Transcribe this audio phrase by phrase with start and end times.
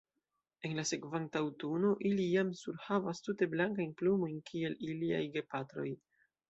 [0.69, 5.91] En la sekvanta aŭtuno ili jam surhavas tute blankajn plumojn kiel iliaj gepatroj.